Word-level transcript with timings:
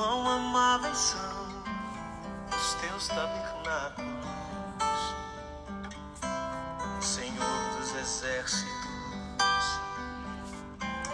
Quão 0.00 0.26
amáveis 0.26 0.96
são 0.96 1.20
os 2.48 2.74
teus 2.80 3.08
tabernáculos, 3.08 4.08
Senhor 7.02 7.78
dos 7.78 7.90
exércitos. 8.00 8.70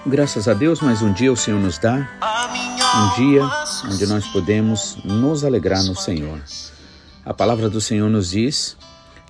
Graças 0.07 0.47
a 0.47 0.55
Deus, 0.55 0.81
mais 0.81 1.03
um 1.03 1.13
dia 1.13 1.33
o 1.33 1.37
Senhor 1.37 1.59
nos 1.59 1.79
dá, 1.79 2.09
um 2.95 3.15
dia 3.17 3.43
onde 3.93 4.07
nós 4.07 4.25
podemos 4.29 4.97
nos 5.05 5.43
alegrar 5.43 5.83
no 5.83 5.97
Senhor. 5.97 6.41
A 7.25 7.35
palavra 7.35 7.69
do 7.69 7.81
Senhor 7.81 8.09
nos 8.09 8.31
diz: 8.31 8.77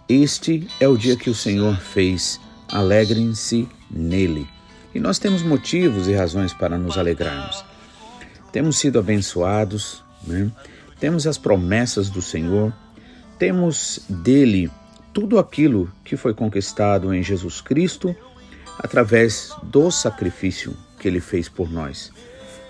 Este 0.07 0.69
é 0.79 0.87
o 0.87 0.99
dia 0.99 1.17
que 1.17 1.31
o 1.31 1.35
Senhor 1.35 1.79
fez, 1.79 2.39
alegrem-se 2.71 3.67
nele. 3.91 4.47
E 4.95 5.01
nós 5.01 5.19
temos 5.19 5.41
motivos 5.43 6.09
e 6.09 6.15
razões 6.15 6.53
para 6.53 6.77
nos 6.77 6.99
alegrarmos. 6.99 7.65
Temos 8.57 8.79
sido 8.79 8.99
abençoados, 8.99 10.03
né? 10.27 10.51
temos 10.99 11.27
as 11.27 11.37
promessas 11.37 12.09
do 12.09 12.23
Senhor, 12.23 12.73
temos 13.39 14.01
dele 14.09 14.71
tudo 15.13 15.39
aquilo 15.39 15.93
que 16.03 16.17
foi 16.17 16.33
conquistado 16.33 17.13
em 17.13 17.23
Jesus 17.23 17.61
Cristo 17.61 18.17
através 18.79 19.55
do 19.63 19.91
sacrifício 19.91 20.75
que 20.99 21.07
ele 21.07 21.21
fez 21.21 21.51
por 21.51 21.71
nós. 21.71 22.11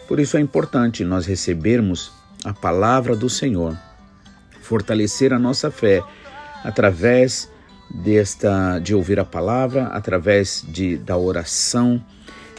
Por 0.09 0.19
isso 0.19 0.37
é 0.37 0.41
importante 0.41 1.05
nós 1.05 1.25
recebermos 1.25 2.11
a 2.45 2.53
palavra 2.53 3.15
do 3.15 3.31
Senhor, 3.31 3.79
fortalecer 4.63 5.33
a 5.33 5.39
nossa 5.39 5.71
fé 5.71 6.03
através 6.65 7.49
desta 7.89 8.81
de 8.81 8.93
ouvir 8.93 9.21
a 9.21 9.25
palavra, 9.25 9.87
através 9.87 10.67
de 10.69 10.97
da 10.97 11.17
oração 11.17 12.05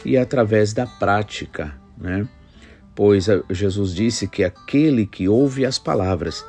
e 0.02 0.16
através 0.16 0.72
da 0.72 0.86
prática, 0.86 1.74
né? 1.98 2.26
Pois 2.98 3.28
Jesus 3.48 3.94
disse 3.94 4.26
que 4.26 4.42
aquele 4.42 5.06
que 5.06 5.28
ouve 5.28 5.64
as 5.64 5.78
palavras 5.78 6.44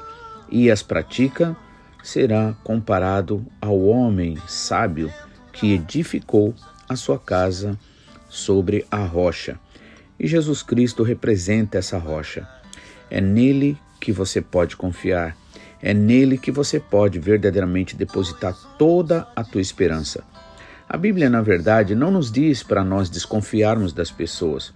e 0.50 0.72
as 0.72 0.82
pratica 0.82 1.56
será 2.02 2.56
comparado 2.64 3.46
ao 3.62 3.80
homem 3.80 4.36
sábio 4.48 5.14
que 5.54 5.74
edificou 5.74 6.56
a 6.90 6.96
sua 6.96 7.20
casa 7.20 7.78
sobre 8.28 8.84
a 8.90 9.06
rocha. 9.06 9.60
E 10.20 10.26
Jesus 10.26 10.64
Cristo 10.64 11.04
representa 11.04 11.78
essa 11.78 12.00
rocha. 12.00 12.50
É 13.12 13.22
nele 13.22 13.78
que 14.02 14.12
você 14.12 14.42
pode 14.42 14.76
confiar. 14.76 15.38
É 15.80 15.94
nele 15.94 16.36
que 16.36 16.52
você 16.52 16.80
pode 16.80 17.20
verdadeiramente 17.20 17.96
depositar 17.96 18.56
toda 18.76 19.28
a 19.36 19.44
tua 19.44 19.62
esperança. 19.62 20.24
A 20.90 20.98
Bíblia, 20.98 21.30
na 21.30 21.44
verdade, 21.44 21.94
não 21.94 22.10
nos 22.10 22.32
diz 22.32 22.64
para 22.64 22.84
nós 22.84 23.08
desconfiarmos 23.08 23.94
das 23.94 24.10
pessoas. 24.10 24.74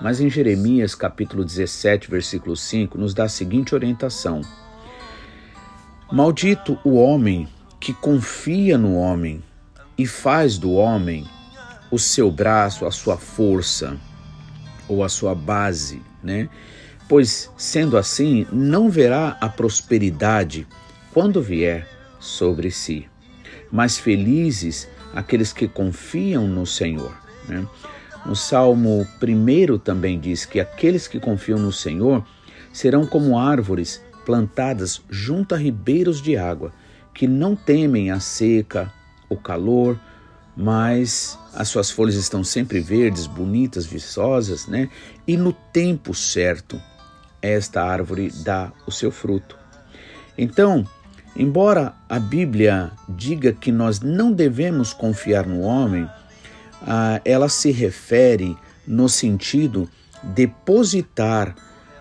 Mas 0.00 0.18
em 0.18 0.30
Jeremias 0.30 0.94
capítulo 0.94 1.44
17, 1.44 2.10
versículo 2.10 2.56
5, 2.56 2.96
nos 2.96 3.12
dá 3.12 3.24
a 3.24 3.28
seguinte 3.28 3.74
orientação: 3.74 4.40
Maldito 6.10 6.78
o 6.82 6.94
homem 6.94 7.46
que 7.78 7.92
confia 7.92 8.78
no 8.78 8.94
homem 8.94 9.42
e 9.98 10.06
faz 10.06 10.56
do 10.56 10.72
homem 10.72 11.26
o 11.90 11.98
seu 11.98 12.30
braço, 12.30 12.86
a 12.86 12.90
sua 12.90 13.18
força 13.18 13.98
ou 14.88 15.04
a 15.04 15.08
sua 15.08 15.34
base, 15.34 16.00
né? 16.22 16.48
Pois 17.06 17.50
sendo 17.58 17.98
assim, 17.98 18.46
não 18.50 18.88
verá 18.88 19.36
a 19.40 19.48
prosperidade 19.48 20.66
quando 21.12 21.42
vier 21.42 21.86
sobre 22.18 22.70
si. 22.70 23.06
Mas 23.70 23.98
felizes 23.98 24.88
aqueles 25.14 25.52
que 25.52 25.68
confiam 25.68 26.46
no 26.46 26.64
Senhor, 26.64 27.14
né? 27.46 27.66
No 28.24 28.36
Salmo 28.36 29.06
1 29.22 29.78
também 29.78 30.18
diz 30.18 30.44
que 30.44 30.60
aqueles 30.60 31.08
que 31.08 31.18
confiam 31.18 31.58
no 31.58 31.72
Senhor 31.72 32.24
serão 32.72 33.06
como 33.06 33.38
árvores 33.38 34.02
plantadas 34.24 35.00
junto 35.08 35.54
a 35.54 35.58
ribeiros 35.58 36.20
de 36.20 36.36
água, 36.36 36.72
que 37.14 37.26
não 37.26 37.56
temem 37.56 38.10
a 38.10 38.20
seca, 38.20 38.92
o 39.28 39.36
calor, 39.36 39.98
mas 40.56 41.38
as 41.54 41.68
suas 41.68 41.90
folhas 41.90 42.14
estão 42.14 42.44
sempre 42.44 42.80
verdes, 42.80 43.26
bonitas, 43.26 43.86
viçosas, 43.86 44.66
né? 44.66 44.88
E 45.26 45.36
no 45.36 45.52
tempo 45.52 46.14
certo, 46.14 46.80
esta 47.40 47.82
árvore 47.82 48.30
dá 48.44 48.70
o 48.86 48.92
seu 48.92 49.10
fruto. 49.10 49.58
Então, 50.36 50.86
embora 51.34 51.94
a 52.08 52.18
Bíblia 52.18 52.92
diga 53.08 53.52
que 53.52 53.72
nós 53.72 54.00
não 54.00 54.32
devemos 54.32 54.92
confiar 54.92 55.46
no 55.46 55.60
homem, 55.60 56.08
ah, 56.82 57.20
ela 57.24 57.48
se 57.48 57.70
refere 57.70 58.56
no 58.86 59.08
sentido 59.08 59.88
depositar 60.22 61.54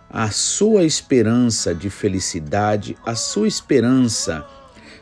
a 0.09 0.31
sua 0.31 0.83
esperança 0.83 1.73
de 1.73 1.89
felicidade, 1.89 2.97
a 3.05 3.13
sua 3.13 3.47
esperança 3.47 4.45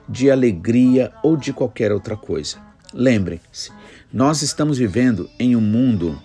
de 0.08 0.30
alegria 0.30 1.12
ou 1.24 1.38
de 1.38 1.54
qualquer 1.54 1.92
outra 1.92 2.18
coisa. 2.18 2.58
Lembrem-se, 2.94 3.72
nós 4.12 4.42
estamos 4.42 4.78
vivendo 4.78 5.30
em 5.40 5.56
um 5.56 5.62
mundo 5.62 6.22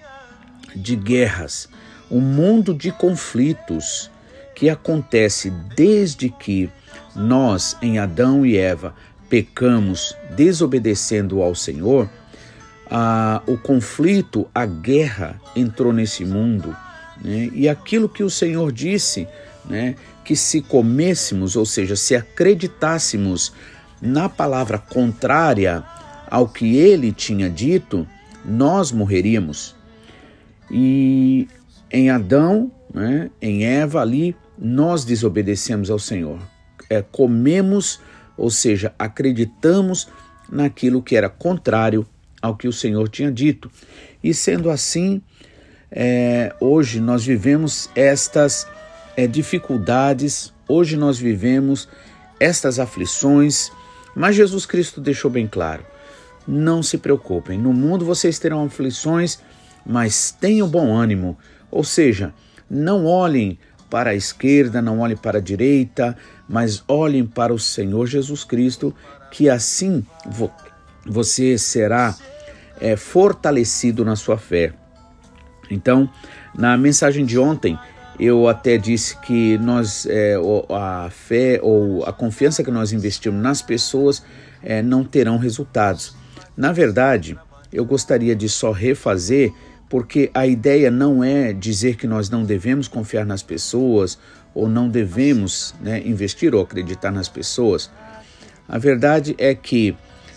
de 0.75 0.97
guerras, 0.97 1.69
um 2.11 2.21
mundo 2.21 2.75
de 2.75 2.91
conflitos 2.93 4.11
que 4.55 4.69
acontece 4.69 5.51
desde 5.77 6.29
que 6.29 6.71
nós, 7.15 7.77
em 7.83 7.99
Adão 7.99 8.45
e 8.45 8.57
Eva, 8.57 8.95
pecamos 9.29 10.15
desobedecendo 10.37 11.43
ao 11.43 11.55
Senhor 11.55 12.09
a, 12.95 13.43
o 13.47 13.57
conflito, 13.57 14.47
a 14.55 14.67
guerra 14.67 15.41
entrou 15.57 15.95
nesse 15.95 16.27
mundo. 16.27 16.77
Né? 17.25 17.49
E 17.55 17.67
aquilo 17.67 18.07
que 18.07 18.23
o 18.23 18.29
Senhor 18.29 18.71
disse, 18.71 19.27
né? 19.65 19.97
que 20.23 20.37
se 20.37 20.61
comêssemos, 20.61 21.57
ou 21.57 21.65
seja, 21.65 21.97
se 21.97 22.15
acreditássemos 22.15 23.51
na 24.01 24.29
palavra 24.29 24.77
contrária 24.77 25.83
ao 26.31 26.47
que 26.47 26.77
ele 26.77 27.13
tinha 27.13 27.49
dito, 27.49 28.07
nós 28.45 28.93
morreríamos. 28.93 29.75
E 30.71 31.49
em 31.91 32.11
Adão, 32.11 32.71
né, 32.93 33.31
em 33.41 33.65
Eva 33.65 34.03
ali, 34.03 34.37
nós 34.59 35.03
desobedecemos 35.05 35.91
ao 35.91 35.99
Senhor. 35.99 36.39
É, 36.91 37.01
comemos, 37.01 38.01
ou 38.37 38.51
seja, 38.51 38.95
acreditamos 38.99 40.09
naquilo 40.51 41.03
que 41.03 41.17
era 41.17 41.31
contrário 41.31 42.07
ao 42.43 42.57
que 42.57 42.67
o 42.67 42.73
Senhor 42.73 43.09
tinha 43.09 43.31
dito. 43.31 43.71
E 44.23 44.35
sendo 44.35 44.69
assim, 44.69 45.23
é, 45.91 46.55
hoje 46.61 47.01
nós 47.01 47.25
vivemos 47.25 47.89
estas 47.95 48.67
é, 49.17 49.27
dificuldades, 49.27 50.53
hoje 50.69 50.97
nós 50.97 51.19
vivemos 51.19 51.89
estas 52.41 52.79
aflições, 52.79 53.71
mas 54.15 54.35
Jesus 54.35 54.67
Cristo 54.67 55.01
deixou 55.01 55.31
bem 55.31 55.47
claro: 55.47 55.85
não 56.47 56.83
se 56.83 56.99
preocupem, 56.99 57.59
no 57.59 57.73
mundo 57.73 58.05
vocês 58.05 58.39
terão 58.39 58.65
aflições, 58.65 59.39
mas 59.87 60.31
tenham 60.33 60.69
bom 60.69 60.95
ânimo, 60.95 61.39
ou 61.71 61.85
seja, 61.85 62.35
não 62.69 63.07
olhem 63.07 63.59
para 63.91 64.11
a 64.11 64.15
esquerda, 64.15 64.81
não 64.81 65.01
olhem 65.01 65.17
para 65.17 65.37
a 65.39 65.43
direita, 65.43 66.17
mas 66.49 66.83
olhem 66.89 67.27
para 67.27 67.53
o 67.53 67.59
Senhor 67.59 68.07
Jesus 68.07 68.43
Cristo, 68.43 68.95
que 69.31 69.51
assim 69.51 70.05
você 71.05 71.59
será 71.59 72.17
é, 72.83 72.97
fortalecido 72.97 74.05
na 74.05 74.17
sua 74.17 74.37
fé. 74.37 74.73
Então, 75.71 76.11
na 76.53 76.77
mensagem 76.77 77.25
de 77.25 77.39
ontem, 77.39 77.79
eu 78.19 78.49
até 78.49 78.77
disse 78.77 79.17
que 79.21 79.57
nós, 79.59 80.05
é, 80.07 80.35
a 80.69 81.09
fé 81.09 81.61
ou 81.63 82.05
a 82.05 82.13
confiança 82.13 82.65
que 82.65 82.73
nós 82.73 82.93
investimos 82.93 83.41
nas 83.41 83.63
pessoas 83.63 84.25
é, 84.61 84.83
não 84.83 85.05
terão 85.05 85.39
resultados. 85.39 86.17
Na 86.57 86.73
verdade, 86.73 87.39
eu 87.73 87.85
gostaria 87.85 88.35
de 88.35 88.49
só 88.49 88.73
refazer, 88.73 89.53
porque 89.89 90.29
a 90.35 90.45
ideia 90.45 90.91
não 90.91 91.23
é 91.23 91.53
dizer 91.53 91.95
que 91.97 92.07
nós 92.09 92.29
não 92.29 92.45
devemos 92.45 92.89
confiar 92.89 93.25
nas 93.25 93.45
pessoas 93.45 94.19
ou 94.53 94.69
não 94.69 94.89
devemos 94.89 95.73
né, 95.81 96.03
investir 96.05 96.53
ou 96.53 96.63
acreditar 96.63 97.13
nas 97.13 97.29
pessoas. 97.29 97.89
A 98.69 98.77
verdade 98.77 99.37
é 99.39 99.55
que 99.55 99.97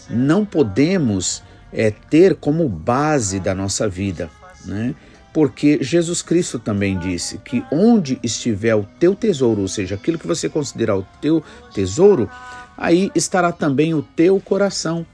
não 0.09 0.45
podemos 0.45 1.43
é, 1.71 1.91
ter 1.91 2.35
como 2.35 2.67
base 2.67 3.39
da 3.39 3.53
nossa 3.53 3.87
vida, 3.87 4.29
né? 4.65 4.95
Porque 5.33 5.79
Jesus 5.81 6.21
Cristo 6.21 6.57
também 6.57 6.97
disse 6.97 7.37
que 7.39 7.61
onde 7.69 8.17
estiver 8.23 8.73
o 8.73 8.87
teu 8.97 9.13
tesouro, 9.13 9.61
ou 9.61 9.67
seja, 9.67 9.95
aquilo 9.95 10.17
que 10.17 10.25
você 10.25 10.47
considerar 10.47 10.95
o 10.95 11.05
teu 11.21 11.43
tesouro, 11.73 12.29
aí 12.77 13.11
estará 13.13 13.51
também 13.51 13.93
o 13.93 14.01
teu 14.01 14.39
coração. 14.39 15.05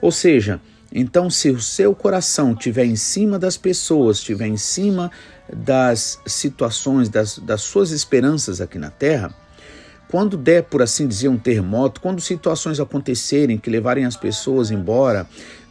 Ou 0.00 0.10
seja, 0.10 0.60
então 0.92 1.30
se 1.30 1.50
o 1.50 1.60
seu 1.60 1.94
coração 1.94 2.52
estiver 2.52 2.86
em 2.86 2.96
cima 2.96 3.38
das 3.38 3.56
pessoas, 3.56 4.18
estiver 4.18 4.46
em 4.48 4.56
cima 4.56 5.12
das 5.52 6.18
situações, 6.26 7.08
das, 7.08 7.38
das 7.38 7.62
suas 7.62 7.92
esperanças 7.92 8.60
aqui 8.60 8.78
na 8.78 8.90
terra, 8.90 9.32
quando 10.08 10.36
der, 10.36 10.62
por 10.64 10.82
assim 10.82 11.06
dizer, 11.06 11.28
um 11.28 11.38
terremoto, 11.38 12.00
quando 12.00 12.20
situações 12.20 12.78
acontecerem 12.78 13.58
que 13.58 13.68
levarem 13.68 14.04
as 14.04 14.16
pessoas 14.16 14.70
embora 14.70 15.26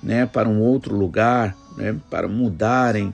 né, 0.06 0.28
para 0.28 0.48
um 0.48 0.62
outro 0.62 0.96
lugar, 0.96 1.58
né, 1.76 1.96
para 2.10 2.28
mudarem 2.28 3.14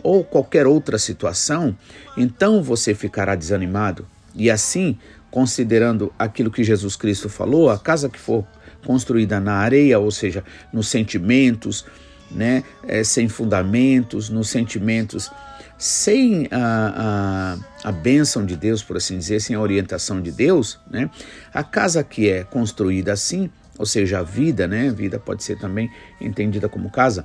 ou 0.00 0.22
qualquer 0.22 0.66
outra 0.66 0.96
situação, 0.96 1.76
então 2.16 2.62
você 2.62 2.94
ficará 2.94 3.34
desanimado. 3.34 4.06
E 4.34 4.48
assim, 4.48 4.96
considerando 5.28 6.12
aquilo 6.16 6.52
que 6.52 6.62
Jesus 6.62 6.94
Cristo 6.94 7.28
falou, 7.28 7.68
a 7.68 7.78
casa 7.78 8.08
que 8.08 8.18
for 8.18 8.46
construída 8.86 9.40
na 9.40 9.54
areia, 9.54 9.98
ou 9.98 10.12
seja, 10.12 10.44
nos 10.72 10.86
sentimentos, 10.88 11.84
né, 12.30 12.62
é, 12.86 13.02
sem 13.02 13.28
fundamentos, 13.28 14.30
nos 14.30 14.48
sentimentos, 14.48 15.30
sem 15.76 16.48
a, 16.52 17.58
a, 17.82 17.88
a 17.88 17.92
bênção 17.92 18.46
de 18.46 18.56
Deus, 18.56 18.82
por 18.82 18.96
assim 18.96 19.18
dizer, 19.18 19.40
sem 19.40 19.56
a 19.56 19.60
orientação 19.60 20.20
de 20.20 20.30
Deus, 20.30 20.78
né, 20.88 21.10
a 21.52 21.64
casa 21.64 22.04
que 22.04 22.28
é 22.28 22.44
construída 22.44 23.12
assim, 23.12 23.50
ou 23.78 23.86
seja, 23.86 24.18
a 24.18 24.22
vida, 24.22 24.66
né, 24.66 24.90
vida 24.90 25.18
pode 25.18 25.42
ser 25.44 25.58
também 25.58 25.90
entendida 26.20 26.68
como 26.68 26.90
casa, 26.90 27.24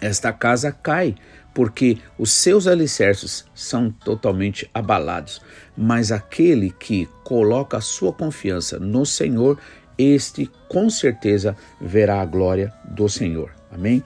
esta 0.00 0.32
casa 0.32 0.72
cai, 0.72 1.14
porque 1.52 1.98
os 2.16 2.30
seus 2.30 2.66
alicerces 2.66 3.44
são 3.54 3.90
totalmente 3.90 4.70
abalados. 4.72 5.42
Mas 5.76 6.12
aquele 6.12 6.70
que 6.70 7.08
coloca 7.24 7.78
a 7.78 7.80
sua 7.80 8.12
confiança 8.12 8.78
no 8.78 9.04
Senhor, 9.04 9.58
este 9.96 10.48
com 10.68 10.88
certeza 10.88 11.56
verá 11.80 12.20
a 12.20 12.26
glória 12.26 12.72
do 12.84 13.08
Senhor. 13.08 13.50
Amém? 13.72 14.02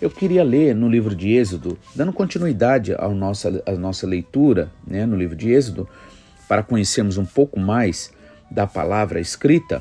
Eu 0.00 0.10
queria 0.10 0.44
ler 0.44 0.74
no 0.74 0.88
livro 0.88 1.14
de 1.14 1.32
Êxodo, 1.32 1.78
dando 1.94 2.12
continuidade 2.12 2.94
à 2.94 3.08
nossa, 3.08 3.62
à 3.66 3.72
nossa 3.72 4.06
leitura 4.06 4.70
né, 4.86 5.06
no 5.06 5.16
livro 5.16 5.34
de 5.34 5.50
Êxodo, 5.50 5.88
para 6.46 6.62
conhecermos 6.62 7.16
um 7.16 7.24
pouco 7.24 7.58
mais 7.58 8.12
da 8.50 8.66
palavra 8.66 9.18
escrita, 9.18 9.80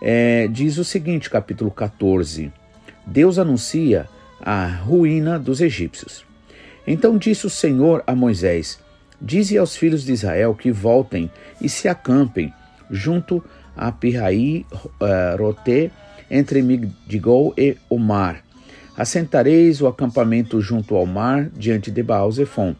é, 0.00 0.48
diz 0.48 0.78
o 0.78 0.84
seguinte, 0.84 1.28
capítulo 1.28 1.70
14: 1.70 2.52
Deus 3.06 3.38
anuncia 3.38 4.08
a 4.40 4.66
ruína 4.66 5.38
dos 5.38 5.60
egípcios. 5.60 6.24
Então 6.86 7.18
disse 7.18 7.46
o 7.46 7.50
Senhor 7.50 8.02
a 8.06 8.14
Moisés: 8.14 8.78
Dize 9.20 9.58
aos 9.58 9.76
filhos 9.76 10.04
de 10.04 10.12
Israel 10.12 10.54
que 10.54 10.72
voltem 10.72 11.30
e 11.60 11.68
se 11.68 11.88
acampem 11.88 12.52
junto 12.90 13.44
a 13.76 13.92
Pirraí 13.92 14.64
uh, 14.72 15.36
Roté, 15.38 15.90
entre 16.30 16.62
Migdigol 16.62 17.52
e 17.56 17.76
o 17.88 17.98
mar. 17.98 18.42
Assentareis 18.96 19.80
o 19.80 19.86
acampamento 19.86 20.60
junto 20.60 20.94
ao 20.94 21.06
mar, 21.06 21.48
diante 21.56 21.90
de 21.90 22.02
Baal 22.02 22.30
Zephon. 22.32 22.74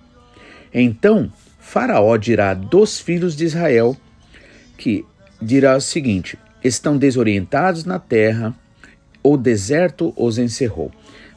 Então 0.73 1.31
Faraó 1.59 2.17
dirá 2.17 2.55
dos 2.55 2.99
filhos 2.99 3.37
de 3.37 3.45
Israel, 3.45 3.97
que 4.77 5.05
dirá 5.41 5.77
o 5.77 5.81
seguinte: 5.81 6.39
estão 6.63 6.97
desorientados 6.97 7.85
na 7.85 7.99
terra, 7.99 8.55
o 9.23 9.37
deserto 9.37 10.13
os 10.17 10.39
encerrou. 10.39 10.91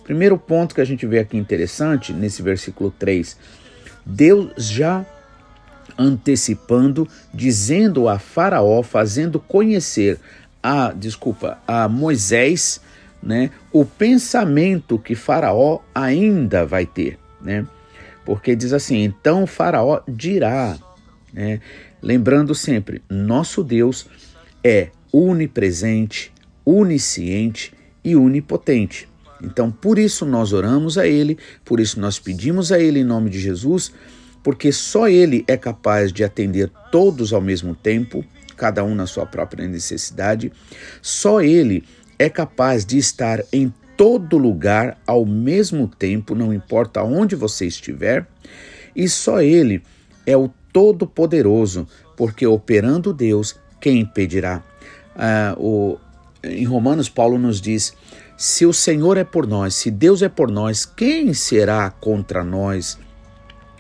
Primeiro 0.04 0.38
ponto 0.38 0.76
que 0.76 0.82
a 0.82 0.86
gente 0.86 1.06
vê 1.06 1.20
aqui 1.20 1.38
interessante 1.38 2.12
nesse 2.12 2.42
versículo 2.42 2.92
3, 2.92 3.38
Deus 4.06 4.52
já 4.58 5.06
antecipando, 5.98 7.08
dizendo 7.34 8.10
a 8.10 8.20
Faraó, 8.20 8.82
fazendo 8.82 9.40
conhecer 9.40 10.20
a, 10.62 10.92
desculpa, 10.92 11.60
a 11.68 11.88
Moisés, 11.88 12.82
né, 13.22 13.52
o 13.72 13.86
pensamento 13.86 14.98
que 14.98 15.16
Faraó 15.16 15.80
ainda 15.94 16.66
vai 16.66 16.86
ter, 16.86 17.18
né? 17.42 17.66
Porque 18.26 18.56
diz 18.56 18.74
assim: 18.74 19.04
"Então 19.04 19.46
Faraó 19.46 20.02
dirá", 20.08 20.78
né? 21.32 21.60
Lembrando 22.02 22.54
sempre, 22.54 23.02
nosso 23.10 23.64
Deus 23.64 24.08
é 24.64 24.90
onipresente, 25.14 26.34
onisciente 26.66 27.72
e 28.04 28.16
onipotente. 28.16 29.08
Então, 29.42 29.70
por 29.70 30.00
isso 30.00 30.26
nós 30.26 30.54
oramos 30.54 30.98
a 30.98 31.08
Ele, 31.08 31.38
por 31.64 31.80
isso 31.80 32.00
nós 32.00 32.18
pedimos 32.18 32.72
a 32.72 32.80
Ele 32.80 33.02
em 33.02 33.04
nome 33.04 33.30
de 33.30 33.40
Jesus, 33.40 33.92
porque 34.42 34.72
só 34.72 35.08
Ele 35.08 35.44
é 35.48 35.56
capaz 35.56 36.12
de 36.12 36.24
atender 36.24 36.72
todos 36.92 37.32
ao 37.32 37.42
mesmo 37.42 37.76
tempo, 37.76 38.26
cada 38.58 38.84
um 38.84 38.96
na 38.96 39.06
sua 39.06 39.26
própria 39.26 39.68
necessidade. 39.68 40.52
Só 41.02 41.42
Ele 41.42 41.84
é 42.18 42.30
capaz 42.30 42.86
de 42.86 42.98
estar 42.98 43.44
em 43.52 43.72
todo 43.96 44.38
lugar 44.38 44.98
ao 45.06 45.26
mesmo 45.26 45.88
tempo, 45.88 46.34
não 46.34 46.54
importa 46.54 47.04
onde 47.04 47.36
você 47.36 47.68
estiver. 47.68 48.26
E 48.96 49.08
só 49.08 49.42
Ele 49.42 49.84
é 50.26 50.36
o 50.36 50.50
Todo-Poderoso, 50.72 51.88
porque 52.18 52.48
operando 52.48 53.14
Deus, 53.14 53.56
quem 53.80 54.00
impedirá? 54.00 54.64
Ah, 55.16 55.56
o, 55.58 55.98
em 56.44 56.66
Romanos, 56.66 57.10
Paulo 57.10 57.38
nos 57.38 57.62
diz 57.62 57.94
se 58.36 58.66
o 58.66 58.74
Senhor 58.74 59.18
é 59.18 59.24
por 59.24 59.48
nós, 59.48 59.76
se 59.76 59.92
Deus 59.92 60.22
é 60.22 60.30
por 60.30 60.52
nós, 60.52 60.86
quem 60.86 61.34
será 61.34 61.90
contra 61.90 62.44
nós? 62.44 62.98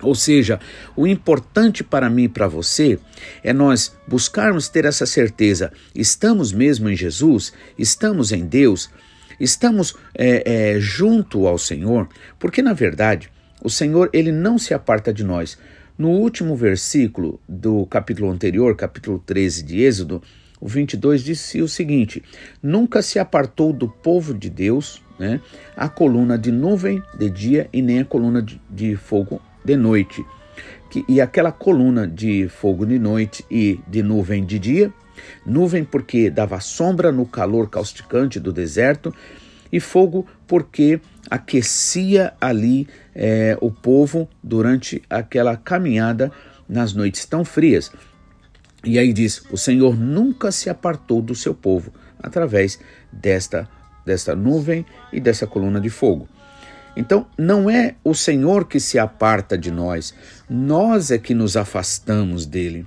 Ou 0.01 0.13
seja, 0.13 0.59
o 0.95 1.07
importante 1.07 1.83
para 1.83 2.09
mim 2.09 2.23
e 2.23 2.29
para 2.29 2.47
você 2.47 2.99
é 3.43 3.53
nós 3.53 3.95
buscarmos 4.07 4.67
ter 4.67 4.85
essa 4.85 5.05
certeza: 5.05 5.71
estamos 5.95 6.51
mesmo 6.51 6.89
em 6.89 6.95
Jesus, 6.95 7.53
estamos 7.77 8.31
em 8.31 8.45
Deus, 8.45 8.89
estamos 9.39 9.95
é, 10.13 10.73
é, 10.75 10.79
junto 10.79 11.47
ao 11.47 11.57
Senhor, 11.57 12.07
porque 12.37 12.61
na 12.61 12.73
verdade 12.73 13.31
o 13.63 13.69
Senhor 13.69 14.09
ele 14.13 14.31
não 14.31 14.57
se 14.57 14.73
aparta 14.73 15.13
de 15.13 15.23
nós. 15.23 15.57
No 15.97 16.09
último 16.09 16.55
versículo 16.55 17.39
do 17.47 17.85
capítulo 17.85 18.29
anterior, 18.29 18.75
capítulo 18.75 19.19
13 19.25 19.63
de 19.63 19.81
Êxodo, 19.81 20.21
o 20.63 20.67
22 20.67 21.21
disse 21.21 21.61
o 21.61 21.67
seguinte: 21.67 22.23
Nunca 22.61 23.01
se 23.01 23.19
apartou 23.19 23.73
do 23.73 23.89
povo 23.89 24.33
de 24.33 24.49
Deus 24.49 25.03
né, 25.19 25.41
a 25.75 25.89
coluna 25.89 26.37
de 26.37 26.53
nuvem 26.53 27.03
de 27.19 27.29
dia 27.29 27.69
e 27.73 27.81
nem 27.81 27.99
a 27.99 28.05
coluna 28.05 28.41
de, 28.41 28.61
de 28.69 28.95
fogo 28.95 29.41
de 29.65 29.75
noite. 29.75 30.25
Que, 30.89 31.03
e 31.09 31.19
aquela 31.19 31.51
coluna 31.51 32.07
de 32.07 32.47
fogo 32.47 32.85
de 32.85 32.97
noite 32.97 33.43
e 33.51 33.77
de 33.89 34.01
nuvem 34.01 34.45
de 34.45 34.57
dia, 34.57 34.93
nuvem 35.45 35.83
porque 35.83 36.29
dava 36.29 36.61
sombra 36.61 37.11
no 37.11 37.25
calor 37.25 37.69
causticante 37.69 38.39
do 38.39 38.53
deserto, 38.53 39.13
e 39.69 39.81
fogo 39.81 40.25
porque 40.47 41.01
aquecia 41.29 42.33
ali 42.39 42.87
é, 43.13 43.57
o 43.59 43.69
povo 43.69 44.29
durante 44.41 45.01
aquela 45.09 45.57
caminhada 45.57 46.31
nas 46.69 46.93
noites 46.93 47.25
tão 47.25 47.43
frias. 47.43 47.91
E 48.83 48.99
aí 48.99 49.13
diz: 49.13 49.43
o 49.51 49.57
Senhor 49.57 49.97
nunca 49.97 50.51
se 50.51 50.69
apartou 50.69 51.21
do 51.21 51.35
seu 51.35 51.53
povo 51.53 51.91
através 52.21 52.79
desta, 53.11 53.69
desta 54.05 54.35
nuvem 54.35 54.85
e 55.11 55.19
dessa 55.19 55.47
coluna 55.47 55.79
de 55.79 55.89
fogo. 55.89 56.27
Então, 56.95 57.25
não 57.37 57.69
é 57.69 57.95
o 58.03 58.13
Senhor 58.13 58.65
que 58.65 58.79
se 58.79 58.99
aparta 58.99 59.57
de 59.57 59.71
nós, 59.71 60.13
nós 60.49 61.09
é 61.09 61.17
que 61.17 61.33
nos 61.33 61.57
afastamos 61.57 62.45
dele. 62.45 62.85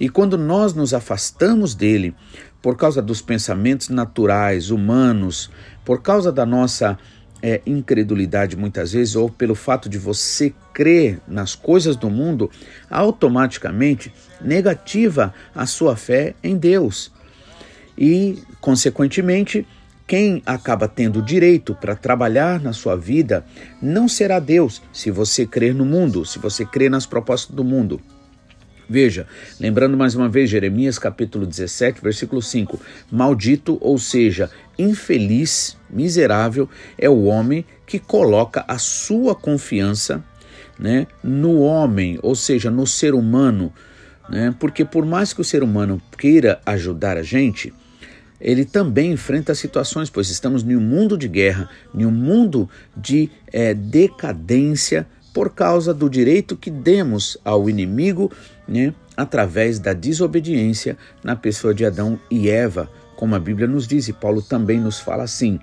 E 0.00 0.08
quando 0.08 0.38
nós 0.38 0.74
nos 0.74 0.94
afastamos 0.94 1.74
dele, 1.74 2.14
por 2.62 2.76
causa 2.76 3.02
dos 3.02 3.20
pensamentos 3.20 3.88
naturais, 3.88 4.70
humanos, 4.70 5.50
por 5.84 6.00
causa 6.00 6.30
da 6.30 6.46
nossa 6.46 6.98
é, 7.42 7.60
incredulidade 7.66 8.56
muitas 8.56 8.92
vezes, 8.92 9.16
ou 9.16 9.28
pelo 9.28 9.54
fato 9.54 9.88
de 9.88 9.98
você 9.98 10.54
crer 10.72 11.20
nas 11.26 11.54
coisas 11.54 11.96
do 11.96 12.08
mundo, 12.08 12.50
automaticamente 12.88 14.12
negativa 14.40 15.34
a 15.54 15.66
sua 15.66 15.96
fé 15.96 16.34
em 16.42 16.56
Deus. 16.56 17.10
E, 17.98 18.38
consequentemente, 18.60 19.66
quem 20.06 20.42
acaba 20.44 20.86
tendo 20.86 21.22
direito 21.22 21.74
para 21.74 21.96
trabalhar 21.96 22.60
na 22.60 22.72
sua 22.72 22.96
vida 22.96 23.44
não 23.80 24.06
será 24.08 24.38
Deus, 24.38 24.82
se 24.92 25.10
você 25.10 25.46
crer 25.46 25.74
no 25.74 25.84
mundo, 25.84 26.24
se 26.24 26.38
você 26.38 26.64
crer 26.64 26.90
nas 26.90 27.06
propostas 27.06 27.54
do 27.54 27.64
mundo. 27.64 28.00
Veja, 28.88 29.26
lembrando 29.58 29.96
mais 29.96 30.14
uma 30.14 30.28
vez 30.28 30.50
Jeremias 30.50 30.98
capítulo 30.98 31.46
17, 31.46 32.02
versículo 32.02 32.42
5: 32.42 32.78
Maldito, 33.10 33.78
ou 33.80 33.96
seja, 33.96 34.50
infeliz, 34.82 35.76
miserável 35.88 36.68
é 36.98 37.08
o 37.08 37.24
homem 37.24 37.64
que 37.86 37.98
coloca 37.98 38.64
a 38.66 38.78
sua 38.78 39.34
confiança 39.34 40.22
né, 40.78 41.06
no 41.22 41.60
homem, 41.60 42.18
ou 42.22 42.34
seja, 42.34 42.70
no 42.70 42.86
ser 42.86 43.14
humano, 43.14 43.72
né? 44.28 44.54
Porque 44.58 44.84
por 44.84 45.04
mais 45.04 45.32
que 45.32 45.40
o 45.40 45.44
ser 45.44 45.62
humano 45.62 46.00
queira 46.16 46.60
ajudar 46.64 47.16
a 47.16 47.22
gente, 47.22 47.72
ele 48.40 48.64
também 48.64 49.12
enfrenta 49.12 49.54
situações, 49.54 50.10
pois 50.10 50.28
estamos 50.28 50.64
em 50.64 50.74
um 50.74 50.80
mundo 50.80 51.16
de 51.16 51.28
guerra, 51.28 51.68
em 51.94 52.04
um 52.04 52.10
mundo 52.10 52.68
de 52.96 53.30
é, 53.52 53.72
decadência 53.72 55.06
por 55.32 55.50
causa 55.50 55.94
do 55.94 56.10
direito 56.10 56.56
que 56.56 56.70
demos 56.70 57.38
ao 57.44 57.70
inimigo 57.70 58.30
né, 58.66 58.92
através 59.16 59.78
da 59.78 59.92
desobediência 59.92 60.96
na 61.22 61.36
pessoa 61.36 61.72
de 61.72 61.84
Adão 61.84 62.18
e 62.30 62.48
Eva, 62.48 62.90
como 63.22 63.36
a 63.36 63.38
Bíblia 63.38 63.68
nos 63.68 63.86
diz, 63.86 64.08
e 64.08 64.12
Paulo 64.12 64.42
também 64.42 64.80
nos 64.80 64.98
fala 64.98 65.22
assim. 65.22 65.60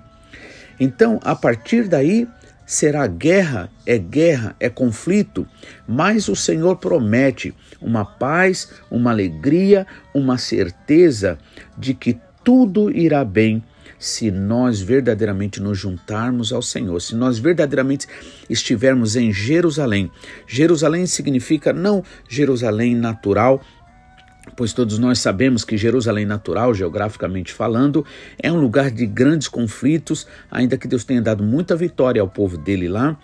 Então, 0.80 1.20
a 1.22 1.36
partir 1.36 1.88
daí, 1.88 2.26
será 2.64 3.06
guerra, 3.06 3.70
é 3.84 3.98
guerra, 3.98 4.56
é 4.58 4.70
conflito, 4.70 5.46
mas 5.86 6.28
o 6.28 6.34
Senhor 6.34 6.76
promete 6.76 7.54
uma 7.78 8.02
paz, 8.02 8.72
uma 8.90 9.10
alegria, 9.10 9.86
uma 10.14 10.38
certeza 10.38 11.36
de 11.76 11.92
que 11.92 12.18
tudo 12.42 12.90
irá 12.90 13.22
bem 13.26 13.62
se 13.98 14.30
nós 14.30 14.80
verdadeiramente 14.80 15.60
nos 15.60 15.76
juntarmos 15.78 16.54
ao 16.54 16.62
Senhor, 16.62 16.98
se 17.02 17.14
nós 17.14 17.38
verdadeiramente 17.38 18.06
estivermos 18.48 19.14
em 19.14 19.30
Jerusalém. 19.30 20.10
Jerusalém 20.46 21.04
significa 21.04 21.74
não 21.74 22.02
Jerusalém 22.26 22.96
natural, 22.96 23.60
pois 24.56 24.72
todos 24.72 24.98
nós 24.98 25.18
sabemos 25.18 25.64
que 25.64 25.76
Jerusalém 25.76 26.26
natural, 26.26 26.74
geograficamente 26.74 27.52
falando, 27.52 28.04
é 28.38 28.50
um 28.52 28.60
lugar 28.60 28.90
de 28.90 29.06
grandes 29.06 29.48
conflitos, 29.48 30.26
ainda 30.50 30.76
que 30.76 30.88
Deus 30.88 31.04
tenha 31.04 31.22
dado 31.22 31.42
muita 31.42 31.76
vitória 31.76 32.20
ao 32.20 32.28
povo 32.28 32.58
dele 32.58 32.88
lá. 32.88 33.18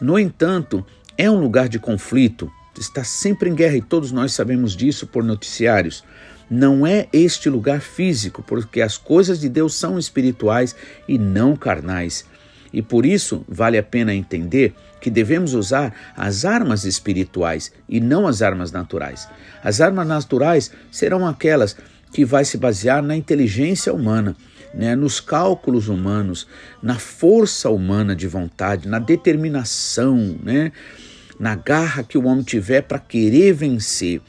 No 0.00 0.18
entanto, 0.18 0.84
é 1.16 1.30
um 1.30 1.40
lugar 1.40 1.68
de 1.68 1.78
conflito, 1.78 2.50
está 2.78 3.04
sempre 3.04 3.50
em 3.50 3.54
guerra 3.54 3.76
e 3.76 3.82
todos 3.82 4.12
nós 4.12 4.32
sabemos 4.32 4.74
disso 4.74 5.06
por 5.06 5.22
noticiários. 5.22 6.04
Não 6.50 6.86
é 6.86 7.08
este 7.12 7.48
lugar 7.48 7.80
físico, 7.80 8.42
porque 8.42 8.82
as 8.82 8.98
coisas 8.98 9.40
de 9.40 9.48
Deus 9.48 9.74
são 9.74 9.98
espirituais 9.98 10.76
e 11.08 11.18
não 11.18 11.56
carnais. 11.56 12.26
E 12.72 12.80
por 12.80 13.04
isso 13.04 13.44
vale 13.48 13.76
a 13.76 13.82
pena 13.82 14.14
entender 14.14 14.74
que 15.00 15.10
devemos 15.10 15.52
usar 15.52 15.92
as 16.16 16.44
armas 16.44 16.84
espirituais 16.84 17.72
e 17.88 18.00
não 18.00 18.26
as 18.26 18.40
armas 18.40 18.72
naturais. 18.72 19.28
As 19.62 19.80
armas 19.80 20.06
naturais 20.06 20.70
serão 20.90 21.26
aquelas 21.26 21.76
que 22.12 22.24
vai 22.24 22.44
se 22.44 22.56
basear 22.56 23.02
na 23.02 23.16
inteligência 23.16 23.92
humana, 23.92 24.36
né, 24.72 24.94
nos 24.94 25.20
cálculos 25.20 25.88
humanos, 25.88 26.46
na 26.82 26.98
força 26.98 27.68
humana 27.68 28.14
de 28.14 28.28
vontade, 28.28 28.88
na 28.88 28.98
determinação, 28.98 30.36
né, 30.42 30.72
na 31.38 31.56
garra 31.56 32.04
que 32.04 32.16
o 32.16 32.26
homem 32.26 32.44
tiver 32.44 32.82
para 32.82 32.98
querer 32.98 33.52
vencer. 33.52 34.20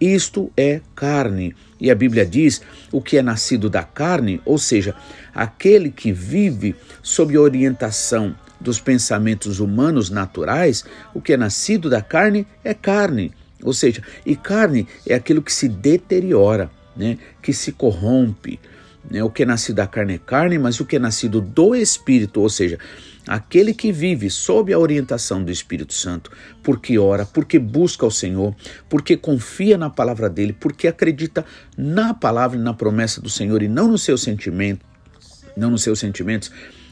Isto 0.00 0.50
é 0.56 0.80
carne. 0.94 1.54
E 1.80 1.90
a 1.90 1.94
Bíblia 1.94 2.24
diz: 2.24 2.62
o 2.92 3.00
que 3.00 3.16
é 3.18 3.22
nascido 3.22 3.68
da 3.68 3.82
carne, 3.82 4.40
ou 4.44 4.58
seja, 4.58 4.94
aquele 5.34 5.90
que 5.90 6.12
vive 6.12 6.74
sob 7.02 7.36
orientação 7.36 8.34
dos 8.60 8.80
pensamentos 8.80 9.60
humanos 9.60 10.10
naturais, 10.10 10.84
o 11.14 11.20
que 11.20 11.32
é 11.32 11.36
nascido 11.36 11.88
da 11.88 12.02
carne 12.02 12.46
é 12.64 12.74
carne. 12.74 13.32
Ou 13.62 13.72
seja, 13.72 14.02
e 14.24 14.36
carne 14.36 14.86
é 15.06 15.14
aquilo 15.14 15.42
que 15.42 15.52
se 15.52 15.68
deteriora, 15.68 16.70
né? 16.96 17.18
que 17.42 17.52
se 17.52 17.72
corrompe. 17.72 18.60
Né? 19.10 19.22
O 19.22 19.30
que 19.30 19.42
é 19.42 19.46
nascido 19.46 19.76
da 19.76 19.86
carne 19.86 20.14
é 20.14 20.18
carne, 20.18 20.58
mas 20.58 20.80
o 20.80 20.84
que 20.84 20.96
é 20.96 20.98
nascido 20.98 21.40
do 21.40 21.74
Espírito, 21.74 22.40
ou 22.40 22.48
seja, 22.48 22.78
aquele 23.26 23.74
que 23.74 23.92
vive 23.92 24.30
sob 24.30 24.72
a 24.72 24.78
orientação 24.78 25.42
do 25.42 25.50
Espírito 25.50 25.92
Santo, 25.92 26.30
porque 26.62 26.98
ora, 26.98 27.26
porque 27.26 27.58
busca 27.58 28.06
o 28.06 28.10
Senhor, 28.10 28.54
porque 28.88 29.16
confia 29.16 29.76
na 29.76 29.90
palavra 29.90 30.28
dele, 30.28 30.52
porque 30.52 30.88
acredita 30.88 31.44
na 31.76 32.14
palavra 32.14 32.58
e 32.58 32.62
na 32.62 32.74
promessa 32.74 33.20
do 33.20 33.28
Senhor 33.28 33.62
e 33.62 33.68
não 33.68 33.88
no 33.88 33.98
seu 33.98 34.16
sentimento, 34.16 34.84
não 35.56 35.70
nos 35.70 35.82
seus 35.82 35.98
sentimentos, 35.98 36.50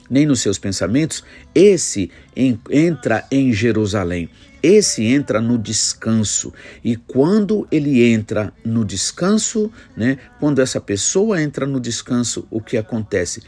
nem 0.09 0.27
nos 0.27 0.41
seus 0.41 0.59
pensamentos, 0.59 1.25
esse 1.55 2.11
entra 2.71 3.27
em 3.31 3.53
Jerusalém. 3.53 4.29
Esse 4.63 5.05
entra 5.05 5.41
no 5.41 5.59
descanso. 5.59 6.53
E 6.83 6.97
quando 6.97 7.69
ele 7.71 8.03
entra 8.03 8.53
no 8.65 8.85
descanso, 8.85 9.71
né, 9.97 10.19
quando 10.41 10.61
essa 10.61 10.81
pessoa 10.81 11.41
entra 11.41 11.67
no 11.67 11.79
descanso, 11.79 12.47
o 12.51 12.61
que 12.61 12.77
acontece? 12.77 13.43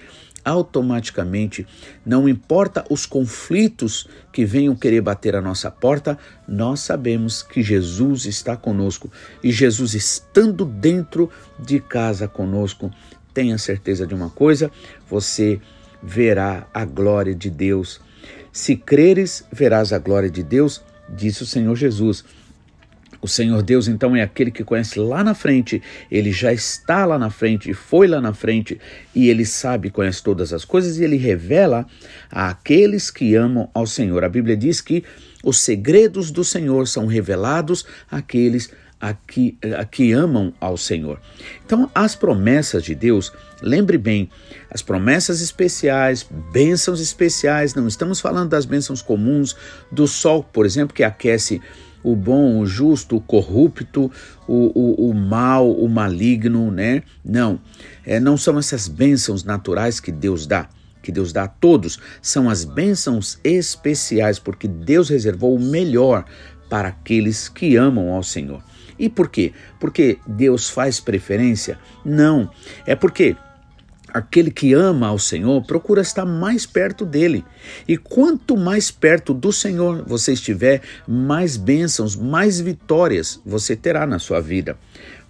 automaticamente, 0.44 1.66
não 2.06 2.28
importa 2.28 2.84
os 2.88 3.04
conflitos 3.04 4.08
que 4.32 4.46
venham 4.46 4.74
querer 4.74 5.02
bater 5.02 5.36
a 5.36 5.42
nossa 5.42 5.70
porta, 5.70 6.18
nós 6.46 6.80
sabemos 6.80 7.42
que 7.42 7.62
Jesus 7.62 8.24
está 8.24 8.56
conosco 8.56 9.10
e 9.42 9.52
Jesus 9.52 9.92
estando 9.94 10.64
dentro 10.64 11.30
de 11.58 11.78
casa 11.80 12.26
conosco, 12.26 12.90
tenha 13.34 13.58
certeza 13.58 14.06
de 14.06 14.14
uma 14.14 14.30
coisa, 14.30 14.70
você 15.08 15.60
verá 16.02 16.66
a 16.72 16.84
glória 16.84 17.34
de 17.34 17.50
Deus. 17.50 18.00
Se 18.52 18.76
creres, 18.76 19.44
verás 19.52 19.92
a 19.92 19.98
glória 19.98 20.30
de 20.30 20.42
Deus, 20.42 20.82
disse 21.08 21.42
o 21.42 21.46
Senhor 21.46 21.74
Jesus. 21.76 22.24
O 23.20 23.26
Senhor 23.26 23.62
Deus, 23.62 23.88
então, 23.88 24.14
é 24.14 24.22
aquele 24.22 24.50
que 24.50 24.62
conhece 24.62 24.98
lá 25.00 25.24
na 25.24 25.34
frente, 25.34 25.82
ele 26.08 26.30
já 26.30 26.52
está 26.52 27.04
lá 27.04 27.18
na 27.18 27.30
frente, 27.30 27.74
foi 27.74 28.06
lá 28.06 28.20
na 28.20 28.32
frente, 28.32 28.80
e 29.12 29.28
ele 29.28 29.44
sabe, 29.44 29.90
conhece 29.90 30.22
todas 30.22 30.52
as 30.52 30.64
coisas, 30.64 30.98
e 30.98 31.04
ele 31.04 31.16
revela 31.16 31.84
àqueles 32.30 33.10
que 33.10 33.34
amam 33.34 33.68
ao 33.74 33.88
Senhor. 33.88 34.22
A 34.22 34.28
Bíblia 34.28 34.56
diz 34.56 34.80
que 34.80 35.02
os 35.42 35.58
segredos 35.58 36.30
do 36.30 36.44
Senhor 36.44 36.86
são 36.86 37.06
revelados 37.06 37.84
àqueles 38.08 38.68
que 38.68 38.87
a 39.00 39.12
que, 39.14 39.56
a 39.78 39.84
que 39.84 40.12
amam 40.12 40.52
ao 40.60 40.76
Senhor. 40.76 41.20
Então, 41.64 41.90
as 41.94 42.14
promessas 42.14 42.82
de 42.82 42.94
Deus, 42.94 43.32
lembre 43.62 43.98
bem, 43.98 44.28
as 44.70 44.82
promessas 44.82 45.40
especiais, 45.40 46.26
bênçãos 46.52 47.00
especiais, 47.00 47.74
não 47.74 47.86
estamos 47.86 48.20
falando 48.20 48.50
das 48.50 48.64
bênçãos 48.64 49.02
comuns, 49.02 49.56
do 49.90 50.06
sol, 50.06 50.42
por 50.42 50.66
exemplo, 50.66 50.94
que 50.94 51.04
aquece 51.04 51.60
o 52.02 52.14
bom, 52.14 52.58
o 52.58 52.66
justo, 52.66 53.16
o 53.16 53.20
corrupto, 53.20 54.10
o, 54.46 54.72
o, 54.74 55.10
o 55.10 55.14
mal, 55.14 55.70
o 55.70 55.88
maligno, 55.88 56.70
né? 56.70 57.02
Não, 57.24 57.60
é, 58.04 58.20
não 58.20 58.36
são 58.36 58.58
essas 58.58 58.88
bênçãos 58.88 59.44
naturais 59.44 60.00
que 60.00 60.12
Deus 60.12 60.46
dá 60.46 60.68
que 61.00 61.12
Deus 61.12 61.32
dá 61.32 61.44
a 61.44 61.48
todos, 61.48 61.98
são 62.20 62.50
as 62.50 62.64
bênçãos 62.64 63.38
especiais, 63.42 64.38
porque 64.38 64.68
Deus 64.68 65.08
reservou 65.08 65.54
o 65.54 65.60
melhor 65.60 66.26
para 66.68 66.88
aqueles 66.88 67.48
que 67.48 67.76
amam 67.76 68.12
ao 68.12 68.22
Senhor. 68.22 68.62
E 68.98 69.08
por 69.08 69.28
quê? 69.28 69.52
Porque 69.78 70.18
Deus 70.26 70.68
faz 70.68 71.00
preferência? 71.00 71.78
Não. 72.04 72.50
É 72.86 72.94
porque 72.94 73.36
aquele 74.12 74.50
que 74.50 74.72
ama 74.72 75.08
ao 75.08 75.18
Senhor 75.18 75.62
procura 75.64 76.00
estar 76.00 76.24
mais 76.24 76.66
perto 76.66 77.04
dele. 77.04 77.44
E 77.86 77.96
quanto 77.96 78.56
mais 78.56 78.90
perto 78.90 79.32
do 79.32 79.52
Senhor 79.52 80.04
você 80.06 80.32
estiver, 80.32 80.82
mais 81.06 81.56
bênçãos, 81.56 82.16
mais 82.16 82.60
vitórias 82.60 83.40
você 83.44 83.76
terá 83.76 84.06
na 84.06 84.18
sua 84.18 84.40
vida. 84.40 84.76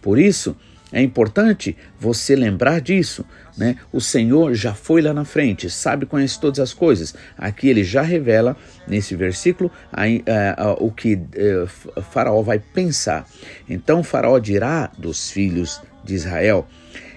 Por 0.00 0.18
isso, 0.18 0.56
é 0.92 1.02
importante 1.02 1.76
você 2.00 2.34
lembrar 2.34 2.80
disso. 2.80 3.25
Né? 3.58 3.74
O 3.92 4.00
Senhor 4.00 4.54
já 4.54 4.72
foi 4.72 5.02
lá 5.02 5.12
na 5.12 5.24
frente, 5.24 5.68
sabe, 5.68 6.06
conhece 6.06 6.40
todas 6.40 6.60
as 6.60 6.72
coisas. 6.72 7.12
Aqui 7.36 7.68
ele 7.68 7.82
já 7.82 8.02
revela, 8.02 8.56
nesse 8.86 9.16
versículo, 9.16 9.68
a, 9.92 10.04
a, 10.04 10.68
a, 10.68 10.72
o 10.74 10.92
que 10.92 11.20
eh, 11.34 11.66
Faraó 12.12 12.40
vai 12.40 12.60
pensar. 12.60 13.26
Então, 13.68 14.04
Faraó 14.04 14.38
dirá 14.38 14.92
dos 14.96 15.32
filhos 15.32 15.82
de 16.04 16.14
Israel: 16.14 16.68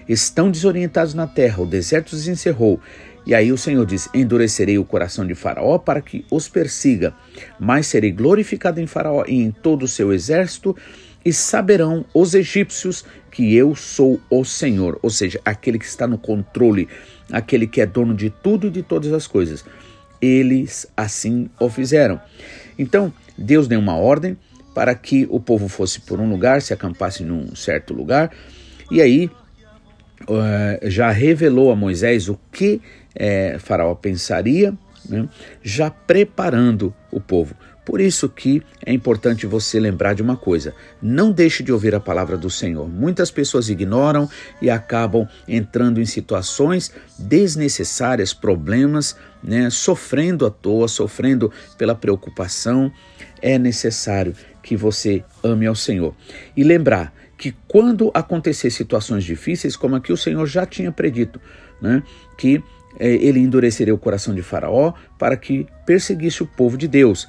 Estão 0.08 0.50
desorientados 0.50 1.14
na 1.14 1.28
terra, 1.28 1.62
o 1.62 1.66
deserto 1.66 2.12
os 2.12 2.26
encerrou. 2.26 2.80
E 3.24 3.36
aí 3.36 3.52
o 3.52 3.58
Senhor 3.58 3.86
diz: 3.86 4.08
Endurecerei 4.12 4.78
o 4.78 4.84
coração 4.84 5.24
de 5.24 5.36
Faraó 5.36 5.78
para 5.78 6.00
que 6.00 6.26
os 6.28 6.48
persiga, 6.48 7.14
mas 7.58 7.86
serei 7.86 8.10
glorificado 8.10 8.80
em 8.80 8.86
Faraó 8.86 9.24
e 9.28 9.40
em 9.40 9.52
todo 9.52 9.84
o 9.84 9.88
seu 9.88 10.12
exército 10.12 10.76
e 11.24 11.32
saberão 11.32 12.04
os 12.14 12.34
egípcios 12.34 13.04
que 13.30 13.54
eu 13.54 13.74
sou 13.74 14.20
o 14.28 14.44
Senhor, 14.44 14.98
ou 15.02 15.10
seja, 15.10 15.40
aquele 15.44 15.78
que 15.78 15.86
está 15.86 16.06
no 16.06 16.18
controle, 16.18 16.88
aquele 17.30 17.66
que 17.66 17.80
é 17.80 17.86
dono 17.86 18.14
de 18.14 18.28
tudo 18.28 18.66
e 18.66 18.70
de 18.70 18.82
todas 18.82 19.12
as 19.12 19.26
coisas. 19.26 19.64
Eles 20.20 20.86
assim 20.96 21.48
o 21.58 21.68
fizeram. 21.68 22.20
Então, 22.78 23.12
Deus 23.36 23.66
deu 23.66 23.80
uma 23.80 23.96
ordem 23.96 24.36
para 24.74 24.94
que 24.94 25.26
o 25.30 25.40
povo 25.40 25.68
fosse 25.68 26.00
por 26.00 26.20
um 26.20 26.30
lugar, 26.30 26.62
se 26.62 26.72
acampasse 26.72 27.22
num 27.22 27.54
certo 27.54 27.92
lugar, 27.92 28.30
e 28.90 29.00
aí 29.00 29.30
uh, 30.22 30.90
já 30.90 31.10
revelou 31.10 31.70
a 31.70 31.76
Moisés 31.76 32.28
o 32.28 32.38
que 32.50 32.80
uh, 33.16 33.58
Faraó 33.58 33.94
pensaria, 33.94 34.74
né, 35.08 35.28
já 35.62 35.90
preparando 35.90 36.94
o 37.10 37.20
povo. 37.20 37.54
Por 37.84 38.00
isso 38.00 38.28
que 38.28 38.62
é 38.86 38.92
importante 38.92 39.44
você 39.46 39.80
lembrar 39.80 40.14
de 40.14 40.22
uma 40.22 40.36
coisa: 40.36 40.74
não 41.00 41.32
deixe 41.32 41.62
de 41.62 41.72
ouvir 41.72 41.94
a 41.94 42.00
palavra 42.00 42.36
do 42.36 42.48
Senhor. 42.48 42.88
Muitas 42.88 43.30
pessoas 43.30 43.68
ignoram 43.68 44.28
e 44.60 44.70
acabam 44.70 45.26
entrando 45.48 46.00
em 46.00 46.06
situações 46.06 46.92
desnecessárias, 47.18 48.32
problemas, 48.32 49.16
né, 49.42 49.68
sofrendo 49.68 50.46
à 50.46 50.50
toa, 50.50 50.86
sofrendo 50.86 51.52
pela 51.76 51.94
preocupação. 51.94 52.92
É 53.40 53.58
necessário 53.58 54.34
que 54.62 54.76
você 54.76 55.24
ame 55.42 55.66
ao 55.66 55.74
Senhor. 55.74 56.14
E 56.56 56.62
lembrar 56.62 57.12
que 57.36 57.52
quando 57.66 58.12
acontecer 58.14 58.70
situações 58.70 59.24
difíceis, 59.24 59.74
como 59.74 59.96
aqui 59.96 60.12
o 60.12 60.16
Senhor 60.16 60.46
já 60.46 60.64
tinha 60.64 60.92
predito, 60.92 61.40
né, 61.80 62.00
que 62.38 62.62
é, 62.98 63.08
ele 63.14 63.40
endureceria 63.40 63.94
o 63.94 63.98
coração 63.98 64.34
de 64.34 64.42
Faraó 64.42 64.92
para 65.18 65.36
que 65.36 65.66
perseguisse 65.84 66.42
o 66.42 66.46
povo 66.46 66.76
de 66.76 66.86
Deus. 66.86 67.28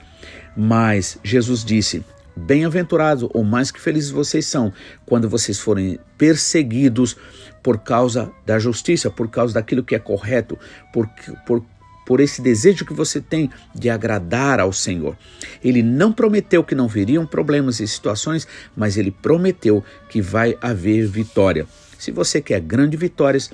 Mas 0.56 1.18
Jesus 1.24 1.64
disse: 1.64 2.04
Bem-aventurados 2.36 3.30
ou 3.34 3.44
mais 3.44 3.72
que 3.72 3.80
felizes 3.80 4.10
vocês 4.10 4.46
são 4.46 4.74
quando 5.06 5.30
vocês 5.30 5.60
forem 5.60 6.00
perseguidos 6.18 7.16
por 7.62 7.78
causa 7.80 8.32
da 8.46 8.58
justiça, 8.58 9.10
por 9.10 9.30
causa 9.30 9.54
daquilo 9.54 9.84
que 9.84 9.96
é 9.96 10.00
correto, 10.00 10.58
por, 10.92 11.08
por, 11.46 11.64
por 12.06 12.20
esse 12.20 12.42
desejo 12.42 12.86
que 12.86 12.94
você 12.94 13.22
tem 13.22 13.50
de 13.74 13.90
agradar 13.90 14.60
ao 14.60 14.74
Senhor. 14.74 15.16
Ele 15.64 15.84
não 15.84 16.12
prometeu 16.12 16.64
que 16.64 16.76
não 16.76 16.88
viriam 16.88 17.26
problemas 17.26 17.80
e 17.80 17.88
situações, 17.88 18.48
mas 18.76 18.98
ele 18.98 19.12
prometeu 19.12 19.84
que 20.10 20.22
vai 20.22 20.58
haver 20.60 21.08
vitória. 21.08 21.68
Se 21.98 22.12
você 22.12 22.42
quer 22.42 22.60
grandes 22.60 23.00
vitórias, 23.00 23.52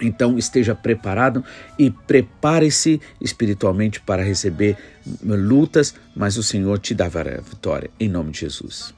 Então 0.00 0.38
esteja 0.38 0.74
preparado 0.74 1.44
e 1.78 1.90
prepare-se 1.90 3.00
espiritualmente 3.20 4.00
para 4.00 4.22
receber 4.22 4.76
lutas, 5.22 5.94
mas 6.14 6.36
o 6.36 6.42
Senhor 6.42 6.78
te 6.78 6.94
dará 6.94 7.40
vitória, 7.40 7.90
em 7.98 8.08
nome 8.08 8.30
de 8.32 8.40
Jesus. 8.40 8.94